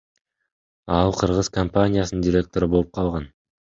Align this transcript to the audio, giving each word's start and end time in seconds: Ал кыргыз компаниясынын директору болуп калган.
Ал 1.01 1.13
кыргыз 1.21 1.51
компаниясынын 1.61 2.29
директору 2.31 2.75
болуп 2.77 2.95
калган. 3.01 3.35